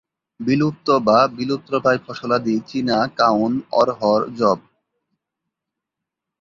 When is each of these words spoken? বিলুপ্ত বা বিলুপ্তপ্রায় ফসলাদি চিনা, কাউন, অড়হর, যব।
বিলুপ্ত 0.39 0.87
বা 1.07 1.19
বিলুপ্তপ্রায় 1.37 1.99
ফসলাদি 2.05 2.55
চিনা, 2.67 2.97
কাউন, 3.17 3.51
অড়হর, 3.71 4.21
যব। 4.37 4.59